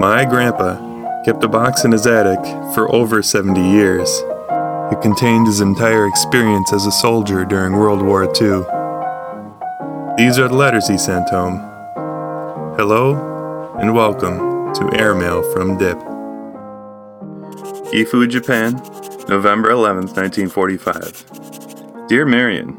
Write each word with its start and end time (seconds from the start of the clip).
My 0.00 0.24
grandpa 0.24 1.22
kept 1.26 1.44
a 1.44 1.48
box 1.48 1.84
in 1.84 1.92
his 1.92 2.06
attic 2.06 2.42
for 2.72 2.90
over 2.90 3.22
70 3.22 3.60
years. 3.60 4.08
It 4.90 5.02
contained 5.02 5.46
his 5.46 5.60
entire 5.60 6.06
experience 6.06 6.72
as 6.72 6.86
a 6.86 6.90
soldier 6.90 7.44
during 7.44 7.74
World 7.74 8.00
War 8.00 8.24
II. 8.24 8.64
These 10.16 10.38
are 10.38 10.48
the 10.48 10.54
letters 10.54 10.88
he 10.88 10.96
sent 10.96 11.28
home. 11.28 11.58
Hello 12.78 13.76
and 13.78 13.94
welcome 13.94 14.72
to 14.72 14.88
Airmail 14.98 15.42
from 15.52 15.76
Dip. 15.76 15.98
Gifu, 17.92 18.26
Japan, 18.26 18.80
November 19.28 19.68
11th, 19.68 20.16
1945. 20.16 22.08
Dear 22.08 22.24
Marion, 22.24 22.74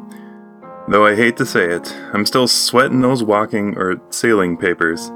Though 0.87 1.05
I 1.05 1.15
hate 1.15 1.37
to 1.37 1.45
say 1.45 1.65
it, 1.65 1.95
I'm 2.13 2.25
still 2.25 2.47
sweating 2.47 3.01
those 3.01 3.21
walking 3.21 3.77
or 3.77 4.01
sailing 4.09 4.57
papers. 4.57 5.11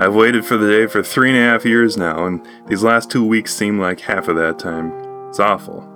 I've 0.00 0.14
waited 0.14 0.46
for 0.46 0.56
the 0.56 0.66
day 0.66 0.86
for 0.86 1.02
three 1.02 1.28
and 1.28 1.36
a 1.36 1.42
half 1.42 1.66
years 1.66 1.98
now, 1.98 2.24
and 2.24 2.48
these 2.66 2.82
last 2.82 3.10
two 3.10 3.22
weeks 3.22 3.54
seem 3.54 3.78
like 3.78 4.00
half 4.00 4.28
of 4.28 4.36
that 4.36 4.58
time. 4.58 4.94
It's 5.28 5.38
awful. 5.38 5.86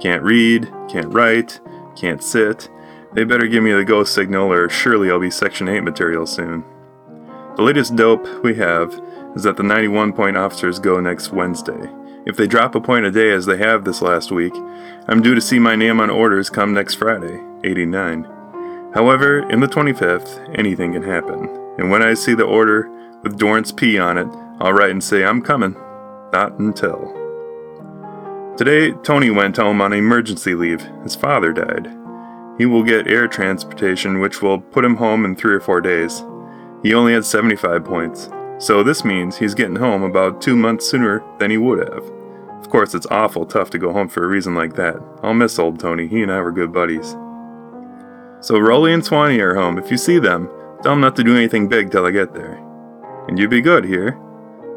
Can't 0.00 0.22
read, 0.22 0.72
can't 0.88 1.12
write, 1.12 1.58
can't 1.96 2.22
sit. 2.22 2.70
They 3.14 3.24
better 3.24 3.48
give 3.48 3.64
me 3.64 3.72
the 3.72 3.84
go 3.84 4.04
signal, 4.04 4.52
or 4.52 4.68
surely 4.68 5.10
I'll 5.10 5.18
be 5.18 5.28
Section 5.28 5.68
8 5.68 5.80
material 5.80 6.24
soon. 6.24 6.64
The 7.56 7.62
latest 7.62 7.96
dope 7.96 8.28
we 8.44 8.54
have 8.54 8.92
is 9.34 9.42
that 9.42 9.56
the 9.56 9.64
91 9.64 10.12
point 10.12 10.36
officers 10.36 10.78
go 10.78 11.00
next 11.00 11.32
Wednesday. 11.32 11.90
If 12.26 12.36
they 12.36 12.46
drop 12.46 12.76
a 12.76 12.80
point 12.80 13.06
a 13.06 13.10
day 13.10 13.32
as 13.32 13.44
they 13.44 13.56
have 13.56 13.82
this 13.82 14.00
last 14.00 14.30
week, 14.30 14.54
I'm 15.08 15.20
due 15.20 15.34
to 15.34 15.40
see 15.40 15.58
my 15.58 15.74
name 15.74 15.98
on 15.98 16.10
orders 16.10 16.48
come 16.48 16.74
next 16.74 16.94
Friday, 16.94 17.42
89. 17.64 18.22
However, 18.94 19.50
in 19.50 19.58
the 19.58 19.66
25th, 19.66 20.56
anything 20.56 20.92
can 20.92 21.02
happen, 21.02 21.48
and 21.76 21.90
when 21.90 22.04
I 22.04 22.14
see 22.14 22.34
the 22.34 22.44
order 22.44 22.88
with 23.22 23.38
Dorrance 23.38 23.72
P 23.72 23.98
on 23.98 24.18
it, 24.18 24.28
I'll 24.60 24.72
write 24.72 24.90
and 24.90 25.02
say 25.02 25.24
I'm 25.24 25.42
coming. 25.42 25.74
Not 26.32 26.58
until. 26.58 27.14
Today, 28.56 28.92
Tony 29.02 29.30
went 29.30 29.56
home 29.56 29.80
on 29.80 29.92
emergency 29.92 30.54
leave. 30.54 30.82
His 31.02 31.14
father 31.14 31.52
died. 31.52 31.86
He 32.58 32.66
will 32.66 32.82
get 32.82 33.06
air 33.06 33.28
transportation, 33.28 34.20
which 34.20 34.42
will 34.42 34.60
put 34.60 34.84
him 34.84 34.96
home 34.96 35.24
in 35.24 35.36
three 35.36 35.54
or 35.54 35.60
four 35.60 35.80
days. 35.80 36.24
He 36.82 36.92
only 36.92 37.12
had 37.12 37.24
75 37.24 37.84
points, 37.84 38.30
so 38.58 38.82
this 38.82 39.04
means 39.04 39.36
he's 39.36 39.54
getting 39.54 39.76
home 39.76 40.02
about 40.02 40.40
two 40.40 40.56
months 40.56 40.88
sooner 40.88 41.22
than 41.38 41.50
he 41.50 41.56
would 41.56 41.78
have. 41.78 42.04
Of 42.60 42.68
course, 42.68 42.94
it's 42.94 43.06
awful 43.06 43.46
tough 43.46 43.70
to 43.70 43.78
go 43.78 43.92
home 43.92 44.08
for 44.08 44.24
a 44.24 44.28
reason 44.28 44.54
like 44.54 44.74
that. 44.74 44.96
I'll 45.22 45.34
miss 45.34 45.58
old 45.58 45.78
Tony, 45.78 46.08
he 46.08 46.22
and 46.22 46.32
I 46.32 46.40
were 46.40 46.52
good 46.52 46.72
buddies. 46.72 47.16
So 48.40 48.58
Rolly 48.58 48.92
and 48.92 49.04
Swanee 49.04 49.40
are 49.40 49.54
home. 49.54 49.78
If 49.78 49.90
you 49.90 49.96
see 49.96 50.18
them, 50.18 50.48
tell 50.82 50.92
them 50.92 51.00
not 51.00 51.16
to 51.16 51.24
do 51.24 51.36
anything 51.36 51.68
big 51.68 51.90
till 51.90 52.06
I 52.06 52.10
get 52.10 52.34
there 52.34 52.67
and 53.28 53.38
you 53.38 53.48
be 53.48 53.60
good 53.60 53.84
here. 53.84 54.18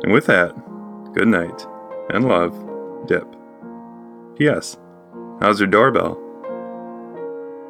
And 0.03 0.11
with 0.11 0.27
that, 0.27 0.53
good 1.13 1.27
night, 1.27 1.65
and 2.13 2.27
love, 2.27 2.53
Dip. 3.07 3.25
P.S. 4.37 4.77
How's 5.39 5.59
your 5.59 5.67
doorbell? 5.67 6.19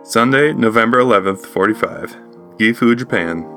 Sunday, 0.03 0.53
November 0.53 0.99
11th, 0.99 1.45
45. 1.45 2.17
Gifu, 2.57 2.97
Japan. 2.97 3.47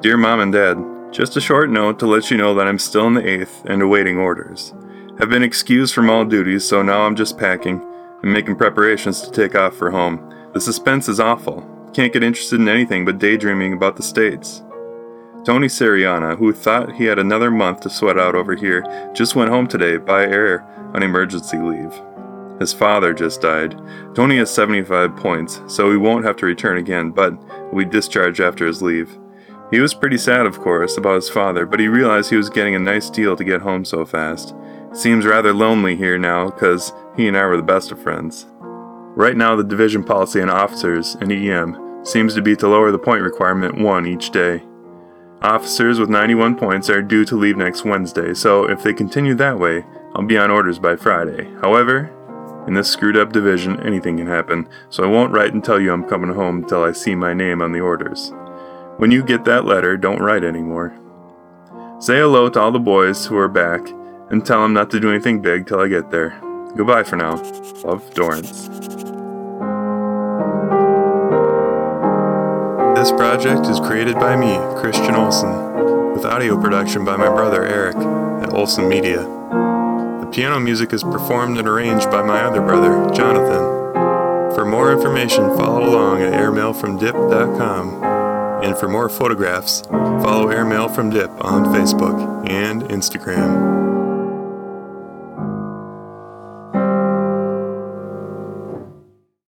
Dear 0.00 0.16
Mom 0.16 0.40
and 0.40 0.52
Dad, 0.52 0.78
just 1.10 1.36
a 1.36 1.40
short 1.40 1.70
note 1.70 1.98
to 1.98 2.06
let 2.06 2.30
you 2.30 2.36
know 2.36 2.54
that 2.54 2.66
I'm 2.66 2.78
still 2.78 3.06
in 3.06 3.14
the 3.14 3.22
8th 3.22 3.64
and 3.64 3.82
awaiting 3.82 4.18
orders. 4.18 4.74
Have 5.18 5.30
been 5.30 5.42
excused 5.42 5.94
from 5.94 6.10
all 6.10 6.24
duties, 6.24 6.64
so 6.64 6.82
now 6.82 7.02
I'm 7.02 7.16
just 7.16 7.38
packing 7.38 7.80
and 8.22 8.32
making 8.32 8.56
preparations 8.56 9.22
to 9.22 9.30
take 9.30 9.54
off 9.54 9.74
for 9.74 9.90
home. 9.90 10.34
The 10.52 10.60
suspense 10.60 11.08
is 11.08 11.18
awful. 11.18 11.66
Can't 11.94 12.12
get 12.12 12.22
interested 12.22 12.60
in 12.60 12.68
anything 12.68 13.04
but 13.04 13.18
daydreaming 13.18 13.72
about 13.72 13.96
the 13.96 14.02
States. 14.02 14.62
Tony 15.48 15.66
Seriana, 15.66 16.36
who 16.36 16.52
thought 16.52 16.94
he 16.94 17.06
had 17.06 17.18
another 17.18 17.50
month 17.50 17.80
to 17.80 17.88
sweat 17.88 18.18
out 18.18 18.34
over 18.34 18.54
here, 18.54 18.84
just 19.14 19.34
went 19.34 19.48
home 19.48 19.66
today 19.66 19.96
by 19.96 20.24
air 20.24 20.60
on 20.92 21.02
emergency 21.02 21.56
leave. 21.56 22.02
His 22.60 22.74
father 22.74 23.14
just 23.14 23.40
died. 23.40 23.80
Tony 24.14 24.36
has 24.36 24.50
75 24.50 25.16
points, 25.16 25.62
so 25.66 25.90
he 25.90 25.96
won't 25.96 26.26
have 26.26 26.36
to 26.36 26.44
return 26.44 26.76
again, 26.76 27.12
but 27.12 27.32
will 27.72 27.78
be 27.78 27.86
discharged 27.86 28.40
after 28.40 28.66
his 28.66 28.82
leave. 28.82 29.16
He 29.70 29.80
was 29.80 29.94
pretty 29.94 30.18
sad, 30.18 30.44
of 30.44 30.58
course, 30.58 30.98
about 30.98 31.14
his 31.14 31.30
father, 31.30 31.64
but 31.64 31.80
he 31.80 31.88
realized 31.88 32.28
he 32.28 32.36
was 32.36 32.50
getting 32.50 32.74
a 32.74 32.78
nice 32.78 33.08
deal 33.08 33.34
to 33.34 33.42
get 33.42 33.62
home 33.62 33.86
so 33.86 34.04
fast. 34.04 34.54
seems 34.92 35.24
rather 35.24 35.54
lonely 35.54 35.96
here 35.96 36.18
now, 36.18 36.50
because 36.50 36.92
he 37.16 37.26
and 37.26 37.38
I 37.38 37.46
were 37.46 37.56
the 37.56 37.62
best 37.62 37.90
of 37.90 38.02
friends. 38.02 38.44
Right 39.16 39.34
now, 39.38 39.56
the 39.56 39.64
division 39.64 40.04
policy 40.04 40.42
on 40.42 40.50
officers 40.50 41.16
and 41.22 41.32
EM 41.32 42.04
seems 42.04 42.34
to 42.34 42.42
be 42.42 42.54
to 42.56 42.68
lower 42.68 42.92
the 42.92 42.98
point 42.98 43.22
requirement 43.22 43.78
one 43.78 44.04
each 44.04 44.30
day. 44.30 44.62
Officers 45.42 46.00
with 46.00 46.10
91 46.10 46.56
points 46.56 46.90
are 46.90 47.00
due 47.00 47.24
to 47.24 47.36
leave 47.36 47.56
next 47.56 47.84
Wednesday, 47.84 48.34
so 48.34 48.64
if 48.64 48.82
they 48.82 48.92
continue 48.92 49.36
that 49.36 49.56
way, 49.56 49.84
I'll 50.16 50.24
be 50.26 50.36
on 50.36 50.50
orders 50.50 50.80
by 50.80 50.96
Friday. 50.96 51.48
However, 51.60 52.12
in 52.66 52.74
this 52.74 52.90
screwed 52.90 53.16
up 53.16 53.32
division, 53.32 53.80
anything 53.86 54.16
can 54.16 54.26
happen, 54.26 54.68
so 54.90 55.04
I 55.04 55.06
won't 55.06 55.32
write 55.32 55.54
and 55.54 55.62
tell 55.62 55.80
you 55.80 55.92
I'm 55.92 56.08
coming 56.08 56.34
home 56.34 56.64
until 56.64 56.82
I 56.82 56.90
see 56.90 57.14
my 57.14 57.34
name 57.34 57.62
on 57.62 57.70
the 57.70 57.80
orders. 57.80 58.32
When 58.96 59.12
you 59.12 59.22
get 59.22 59.44
that 59.44 59.64
letter, 59.64 59.96
don't 59.96 60.20
write 60.20 60.42
anymore. 60.42 60.92
Say 62.00 62.16
hello 62.18 62.48
to 62.50 62.60
all 62.60 62.72
the 62.72 62.80
boys 62.80 63.26
who 63.26 63.36
are 63.38 63.48
back, 63.48 63.88
and 64.30 64.44
tell 64.44 64.62
them 64.62 64.72
not 64.72 64.90
to 64.90 64.98
do 64.98 65.08
anything 65.08 65.40
big 65.40 65.68
till 65.68 65.80
I 65.80 65.86
get 65.86 66.10
there. 66.10 66.30
Goodbye 66.76 67.04
for 67.04 67.14
now. 67.14 67.36
Love, 67.84 68.12
Dorrance. 68.12 68.77
This 73.08 73.16
project 73.16 73.66
is 73.68 73.80
created 73.80 74.16
by 74.16 74.36
me, 74.36 74.58
Christian 74.78 75.14
Olson, 75.14 76.12
with 76.12 76.26
audio 76.26 76.60
production 76.60 77.06
by 77.06 77.16
my 77.16 77.28
brother 77.28 77.64
Eric 77.64 77.96
at 77.96 78.52
Olson 78.52 78.86
Media. 78.86 79.22
The 79.22 80.28
piano 80.30 80.60
music 80.60 80.92
is 80.92 81.02
performed 81.02 81.56
and 81.56 81.66
arranged 81.66 82.10
by 82.10 82.20
my 82.20 82.42
other 82.42 82.60
brother, 82.60 83.10
Jonathan. 83.14 83.64
For 84.54 84.66
more 84.66 84.92
information, 84.92 85.56
follow 85.56 85.88
along 85.88 86.20
at 86.20 86.34
airmailfromdip.com. 86.34 88.04
And 88.62 88.76
for 88.76 88.88
more 88.88 89.08
photographs, 89.08 89.80
follow 89.88 90.50
Airmail 90.50 90.90
from 90.90 91.08
Dip 91.08 91.30
on 91.42 91.64
Facebook 91.74 92.46
and 92.46 92.82
Instagram. 92.82 93.67